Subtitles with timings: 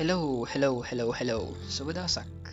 [0.00, 2.46] Hello hello hello hello සුබදසක්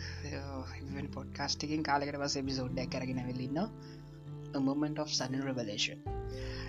[1.14, 3.60] පොඩ්කාස්ටිකින් කාලකට පස එපිසෝඩ්ඩක් කරගෙන වෙලන්න
[4.66, 6.02] මොමට of සඩන් රවලේෂන්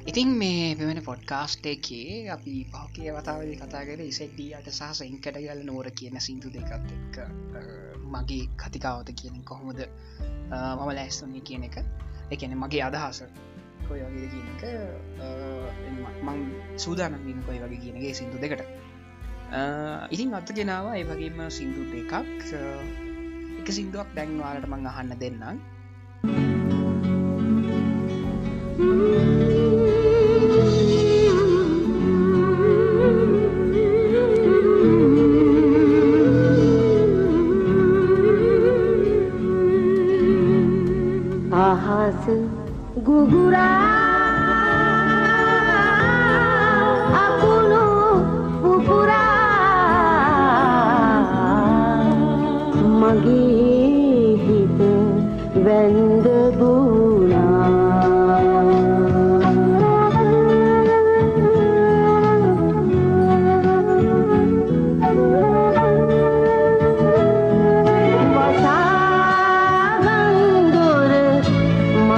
[0.06, 6.20] ඉතින් මේ පෙමෙන පොඩ්කාස්ට එකේ අපි පහකේ වතාවද කතාගෙන ඉසෙට්ඩියට සහ සංකට ගල නෝර කියන
[6.20, 7.20] සිින්දු දෙකත් එක්ක
[8.10, 9.82] මගේ කතිකාවත කියන කොහොමද
[10.50, 11.78] මම ලැස්තුන්නේ කියන එක.
[12.32, 13.24] එකන මගේ අදහස
[13.88, 14.64] කොයි වගේ කියන එක
[16.24, 16.40] මං
[16.78, 18.64] සූදානම් කොයි වගේ කියනගේ සිින්දු දෙකට.
[19.50, 22.14] Uh, ඉතින් අත්ත ගෙනවා ඒ වගේම සිින්දු දෙකක්.
[22.54, 22.86] Uh,
[23.60, 25.58] එක සිින්දුවක් දැන්වාලට මං අහන්න දෙන්නම්.
[41.60, 42.24] අහස
[43.02, 44.09] ගුගුරා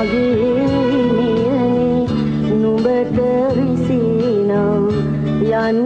[0.02, 0.68] මගේ
[1.16, 2.06] නියනේ
[2.62, 3.18] නුඹට
[3.56, 4.86] විසිනම්
[5.44, 5.78] යන්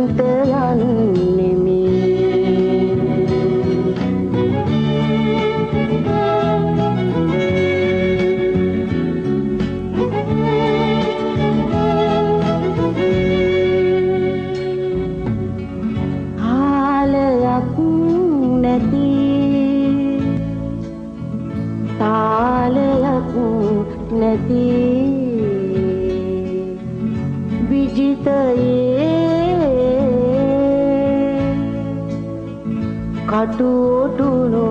[33.30, 34.68] කටුටුණු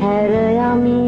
[0.00, 1.00] හැරයමි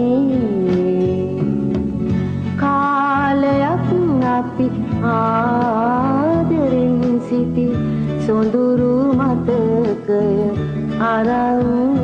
[2.56, 3.88] කාලයක්
[4.28, 4.66] අපි
[5.12, 6.96] ආදරින්
[7.28, 7.68] සිටි
[8.26, 10.24] සොඳුරු මතකය
[11.10, 11.97] අරංයන්නෙමි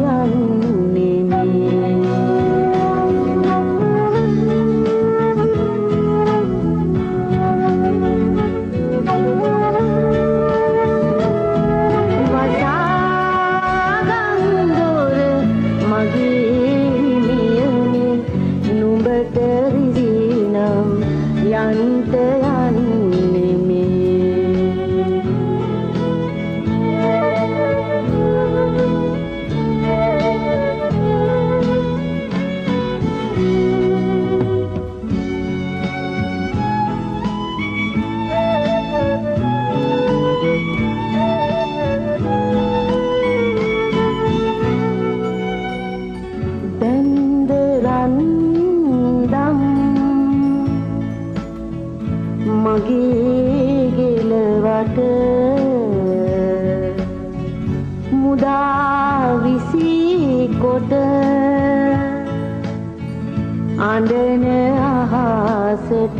[63.94, 64.44] අඬන
[64.82, 66.18] අහසට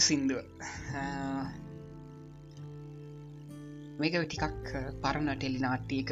[0.00, 0.42] සින්දුව.
[4.00, 4.72] මේක ටිකක්
[5.02, 6.10] පරණ ටෙලි නාට්ටියක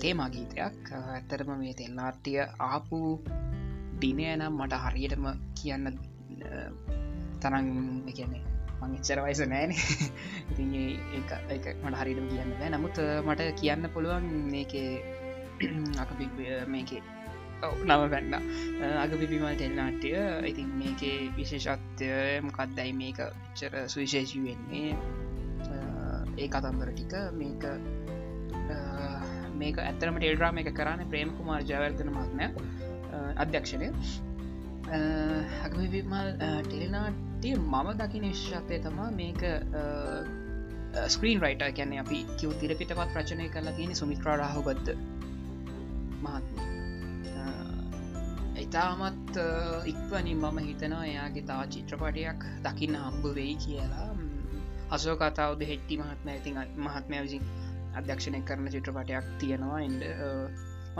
[0.00, 0.90] තේමා ගීතයක්.
[0.92, 2.98] ඇත්තරම මේ තෙල් නාට්ටිය ආපු
[4.00, 5.26] දිනය නම් මට හරියටම
[5.58, 5.86] කියන්න
[7.42, 7.68] තරන්
[8.08, 8.42] කියන්නේ
[8.80, 9.72] මංචර වයිස නෑන.
[11.50, 14.74] එක මට හරිටම කියන්න නමුත් මට කියන්න පුළුවන් මේක
[16.02, 16.10] අක
[16.68, 17.02] මේකේ
[17.62, 18.34] නම පැන්න
[19.02, 20.16] අග පිපිමල් ටෙල්නාට්‍යය
[20.50, 23.20] ඉතින් මේකේ විශේෂත්වය මොකක්දයි මේක?
[23.54, 24.90] චර සුවිශේෂී වෙන්නේ.
[26.42, 27.62] ඒ කතන්දර ටික මේක
[29.60, 32.46] මේක ඇතරම ටෙල්ඩ්‍රාම එක කරන්න ප්‍රේම කුමාර ජයවර්තන මත්නය
[33.44, 33.88] අධ්‍යක්ෂණය.
[35.64, 36.30] හගමල්
[36.66, 39.42] ටෙලිනාටේ මම දකි නිශ්ෂතය තමා මේක
[41.14, 44.94] ස්ක්‍රීන් රයිට කියැන අපි කිව තිර පිටපත් ප්‍රචනය කරලා තියෙන සුමිත්‍රා රාහුබද්ද
[46.24, 46.73] මහත්ම
[48.64, 49.38] ඉතාමත්
[49.86, 54.10] ඉක්වනින් මම හිතනවා එයාගේ තා චිත්‍රපටයක් දකින්න හම්බ වෙයි කියලා.
[54.90, 57.48] අසෝ කතාවද හෙට්ටි මහත්ම ඇතින් මහත්මය විසින්
[57.94, 59.80] අධ්‍යක්ෂණය කරන චිත්‍රපටයක් තියෙනවා.
[59.80, 60.02] එන්ඩ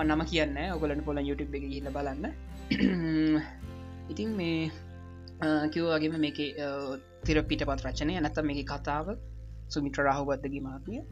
[0.04, 2.24] නම කියන්න ඔගලන පොල YouTube එක හිල බලන්න.
[4.10, 4.70] ඉතින් මේ
[5.70, 6.40] කිව්වාගේම මේක
[7.24, 9.14] තිර පිට පත් රචනය නැත මේ කතාව
[9.68, 11.02] සුමිත්‍ර රාහුබද්දගේ මාත්මිය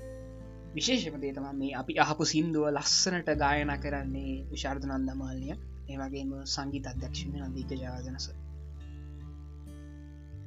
[0.75, 5.57] විශේෂම දේ තම මේ අපි අහපු සින්දුව ලස්සනට ගායන කරන්නේ විශාර්ධ නන්දමාලය
[5.93, 8.27] ඒවගේම සංගීත අධ්‍යක්ෂණ නදීක ජාදනස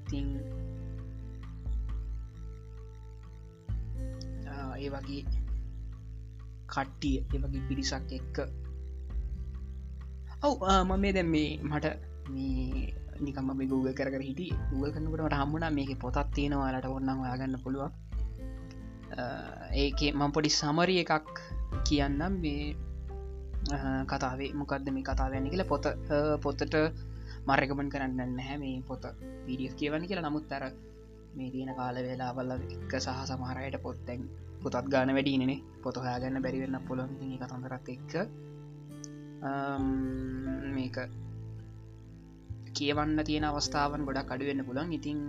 [0.10, 0.28] තින්
[4.76, 5.24] ඒ වගේ
[6.74, 8.38] කට්ටිය ඒවගේ පිරිසක් එක්ක.
[10.44, 11.86] ඔව් මම මේ දැම් මේ මට
[12.34, 12.94] මේ
[13.26, 17.92] නිකම මේ ගූග කර හිට ගුව කනකට හම්මුණ මේක පොතත් තියෙනවාලට ඔන්නම් යාගන්න පුළුවන්.
[19.84, 21.32] ඒක මං පොඩි සමරිය එකක්
[21.88, 22.34] කියන්නම්.
[22.44, 22.76] මේ
[24.08, 25.86] කතාවේ මොකක්ද මේ කතාවයන්න කියලා පොත
[26.42, 26.76] පොත්තට
[27.48, 29.04] මර්ගමන් කරන්න නැහැ මේ පොත.
[29.46, 30.30] පිඩිය කියවන්න කියලා.
[30.30, 30.66] නමුත් තර
[31.36, 34.22] මේ තියෙන කාල වෙලා වල්ල එක සහ සමහරයට පොත්තැන්
[34.64, 38.14] පොතත් ගාන වැඩිනේ පොත හයාගන්න බැරිවෙන්න පුළොන් කතන්දරත් එක්ක
[40.76, 40.98] මේක
[42.74, 45.20] කියවන්න තියෙන අවස්ථාවන් ගොඩක් අඩුවෙන්න පුළන් ඉතින්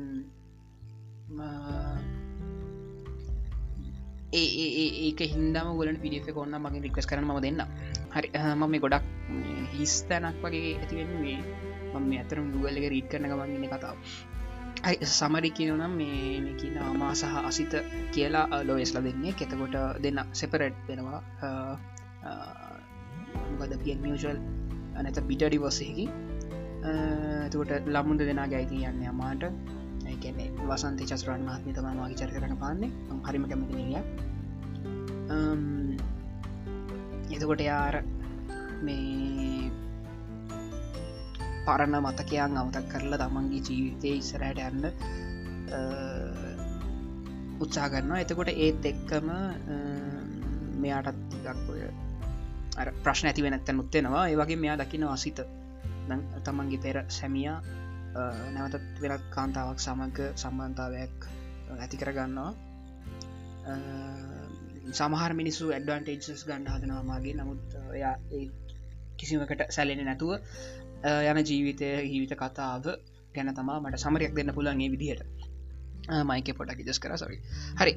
[4.33, 7.61] ඒක හින්දම ගොලන් පිඩිය කොන්න මගේ රික්වස් කරන ම දෙන්න
[8.17, 9.05] හරි මම මේ ගොඩක්
[9.73, 11.39] හිස්තැනක් වගේ ඇතිවෙන්නේ
[11.95, 13.97] මම ඇතරම් දුවල්ලක රීට් කරන ගමන්ගෙන කතාව.
[15.11, 17.75] සමරි කියනම් මේ කියන අමා සහ අසිත
[18.15, 19.33] කියලා ලෝයස්ල දෙන්නේ.
[19.33, 21.21] කෙතකොට දෙන්න සෙපරට් වෙනවා.
[23.59, 24.39] ගද පියන් මියෂල්
[24.97, 26.07] නැත පිටඩි වස්සයකි
[27.47, 29.45] එතකොට ළමුන්ද දෙනා ගැයිති යන්න අමාට
[30.07, 32.91] ඒකැනෙ වසන්ත චස්රන් මාත්මි තම මගේ චර කරන පාන්නේ
[33.29, 33.85] හරිම කැමතිනය
[37.35, 37.97] එතකොට යාර
[38.87, 39.71] මේ
[41.67, 44.85] පරණ මතකයන් අවතක් කරලා තමන්ගේ ජීවිතය ඉස්සරයට යන්න
[47.63, 48.21] උත්සා කරනවා.
[48.25, 49.29] එතකොට ඒත් එක්කම
[50.83, 51.81] මෙයාටත් ටිකක් ඔය
[53.05, 55.43] ප්‍රශ්න ඇති වෙනැත්තැන් උත්තෙනවා ඒවගේ මෙයා දකින අසිත.
[56.45, 57.59] තමන්ගේ පෙර සැමියා
[58.55, 61.29] නැවතත් වෙනත් කාන්තාවක් සමඟ සම්බන්ධාවයක්
[61.83, 62.53] ඇති කරගන්නවා.
[64.93, 68.15] සමහර මිනිස්සු ඇඩ්වන්ටේජස් ගන්න හදනවාමාගේ නමුත් එයා
[69.19, 70.33] කිසිමකට සැලෙන නැතුව
[71.31, 72.89] යන ජීවිතය ජීවිත කතාව
[73.35, 75.23] ගැන තමා මට සමරයක් දෙන්න පුළන්ගේ විදිහට.
[76.07, 77.39] මයික පොටක් ජස් කර සරි
[77.79, 77.93] හරි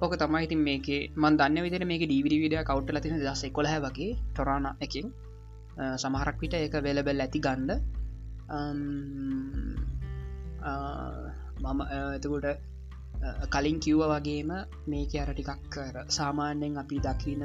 [0.00, 4.12] ඕක තමයි ඉතින් මේක මන් දන්න විදිර මේක ඩීවිඩ විඩිය කවට්ල තින දස කොළ වගේ
[4.34, 5.06] ටොරාණ එකින්
[5.96, 7.70] සමහරක් විට ඒක වෙලබෙල් ඇති ගන්ඩ
[11.62, 11.80] මම
[12.16, 12.69] එතකොට
[13.54, 14.50] කලින් කිව්ව වගේම
[14.86, 17.42] මේක අර ටිකක් කර සාමාන්‍යෙන් අපි දකින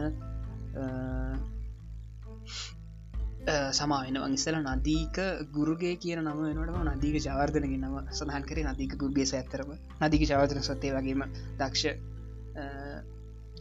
[3.72, 5.18] සමායන ඉස්සල නදීක
[5.56, 8.66] ගුරුගේ කියන නම වෙනටම නදීක ජවර්ධනගේ නම සඳහන් කරේ.
[8.72, 9.70] නදීක ගුර්ගේ ඇත්තරම
[10.02, 11.22] නදික ජවර්ධන සත්තේ වගේම
[11.60, 11.84] දක්ෂ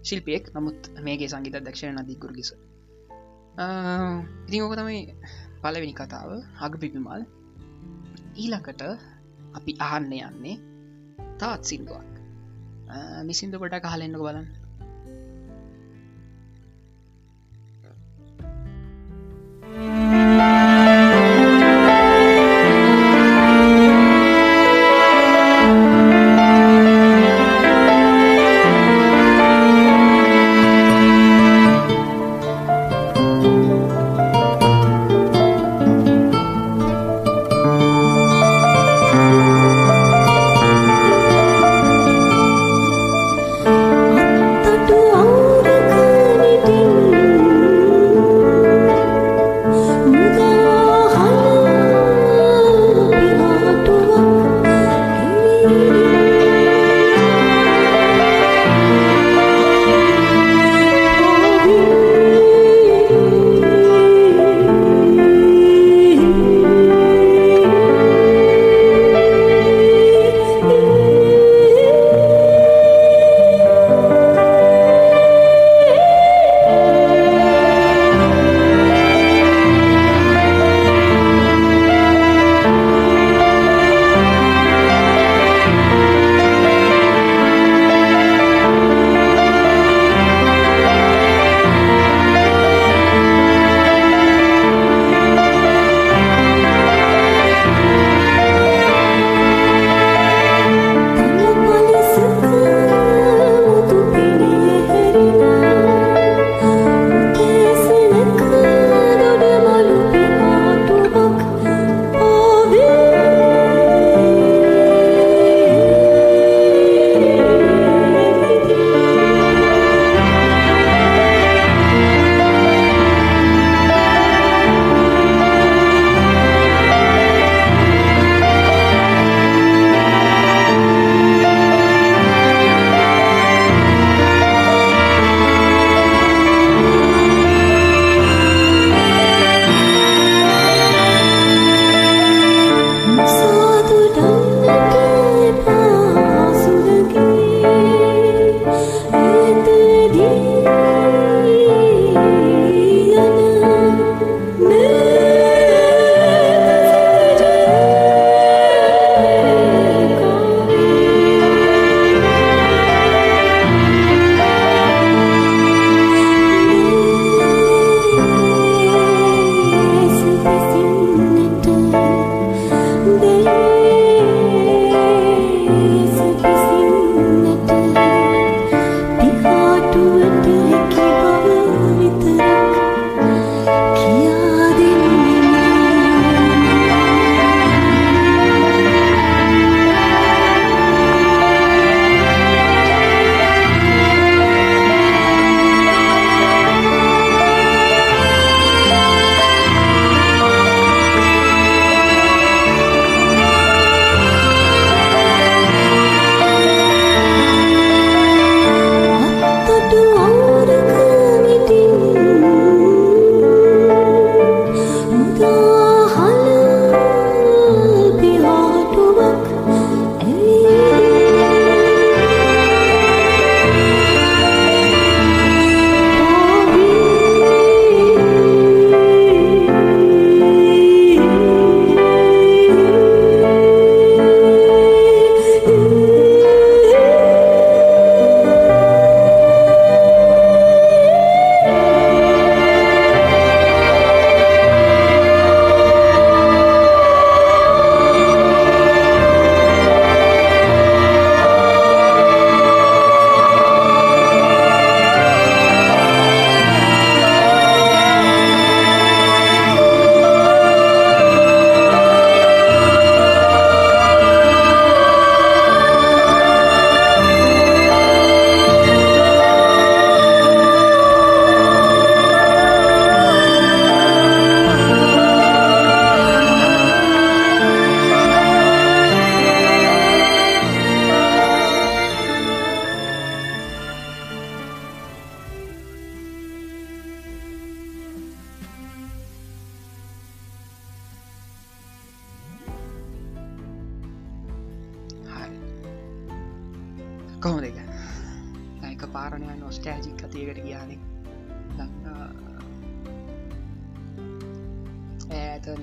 [0.03, 0.45] ශිල්පයෙක්.
[0.55, 2.51] නමුත් මේගේ සංගීත දක්ෂණ නදී ගුර්ගිස
[4.47, 5.01] ඉතිං ඕක තමයි
[5.63, 6.31] පලවෙනි කතාව.
[6.61, 7.27] හග පිපිමල්.
[8.37, 8.83] ඊලකට
[9.59, 10.57] අපි අහන්න යන්නේ
[11.39, 12.13] තාත් සිින්දුවක්
[13.25, 14.47] මිසින්දු කොට කහලෙන්න්න බලන්න.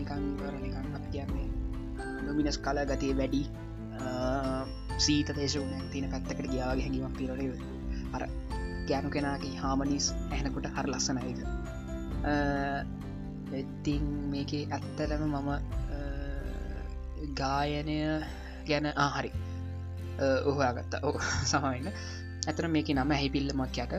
[0.01, 1.48] නිකන් වර නිකන් කියන්නේ
[2.24, 3.41] නොමිනස් කල ගතිය වැඩි
[5.00, 7.62] සීත දේශවන තින පැත්තකට ගියාගේ හැඟීමක් පිරට
[8.15, 8.24] අර
[8.88, 11.27] ගෑනු කෙනගේ හාමනිස් ඇහනකොට හර ලස්සනයක
[13.53, 15.50] ඉතින් මේක ඇත්තරම මම
[17.36, 17.98] ගායනය
[18.67, 19.31] ගැන ආහරි
[20.46, 21.15] ඔහයාගත්ත ඕ
[21.46, 21.93] සමයින්න
[22.48, 23.93] ඇතර මේක නම ඇහිපිල්ලමක් යට.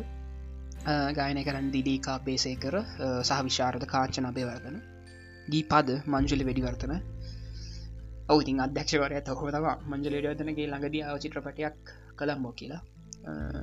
[1.17, 2.77] ගායනය කරන්න දිදීකා බේසය කර
[3.23, 4.79] සහ විශාරද කාංචන අභයවර්ධන
[5.51, 6.93] ගී පද මංජුලි වැඩිවර්තන
[8.29, 12.83] ඔවතින් අධ්‍යක්ෂවරය තහෝ තම මංජල ඩියවර්තනගේ ළඟදී ආව චිත්‍රපටයක් කළම්බෝ කියලා.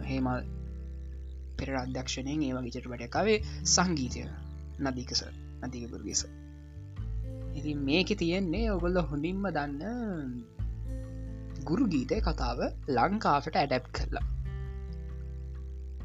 [0.05, 0.41] හේමල්
[1.57, 4.23] පෙර අධ්‍යක්ෂණයෙන් ඒ වගේ චිත්‍රපටයකාවේ සංගීතය
[4.81, 5.23] නදීකස
[5.63, 6.23] නතිකපුරගේස
[7.55, 10.35] ඉති මේක තියෙන්නේ ඔගොල්ල හොඳින්ම දන්න
[11.63, 12.59] ගුරු ගීතය කතාව
[12.89, 14.38] ලංකාවට ඇඩැප් කරලා.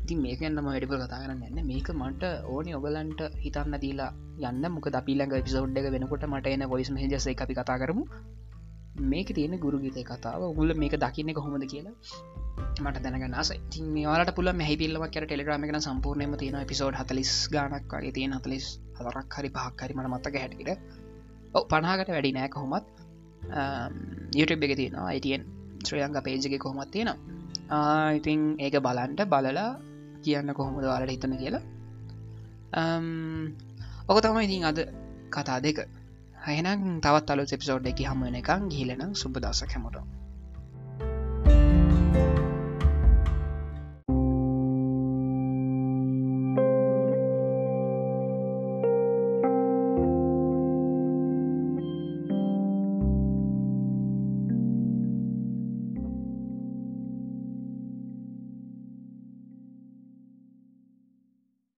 [0.04, 4.10] ඉතින් මේකන්නම වැඩිපුර කතා කරන්න න්න මේක මට ඕනි ඔගලන්ට හිතන්න දීලා
[4.48, 4.64] යන්න.
[4.76, 8.04] මොක දපිලඟ පිසෝඩ් එක වෙනකොට මට එන පොයිස් හජස අපි කතා කරමු.
[9.12, 10.42] මේක තියෙන ගුරු ගීතය කතාව.
[10.52, 11.94] උගුල මේක දකින්න කොහොමද කියලා
[12.84, 18.12] මට දැනගන්නස ති මේවාලට පුල මෙහිපිල්ලවක් කර ටෙලිග්‍රම එක සම්පූර්ණයම තියෙන පිසෝඩ් හතලිස් ගනක් වගේ
[18.18, 18.66] තියෙන හතලිස්
[18.98, 20.70] හදරක් හරි පහක් හරි මට මත්තක හැටිට
[21.54, 22.86] ඔ පනාකට වැඩි නෑ කොහොමත්.
[24.38, 25.48] YouTube එක තියෙනවා අයිටන්
[25.86, 28.12] ශ්‍රයංග පේජගේ කොහොමත් තියෙනවා.
[28.18, 29.68] ඉතින් ඒක බලන්ට බලලා
[30.24, 31.62] කියන්න කොහොමද වාලට හිතන කියලා.
[34.08, 34.78] ඔක තමයි ඉතින් අද
[35.30, 35.78] කතා දෙක.
[36.46, 40.23] හයනම් තවත් අලු එපිසෝඩ් එක හමුවන එකක් ගිලනම් සුබදසක් හැමට